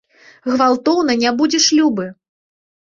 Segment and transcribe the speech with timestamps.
[0.53, 2.11] Гвалтоўна не будзеш любы.